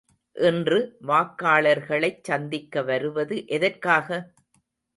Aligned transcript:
இன்று 0.35 0.79
வாக்காளர்களைச் 1.07 2.23
சந்திக்க 2.23 2.81
வருவது 2.81 3.47
எதற்காக? 3.47 4.09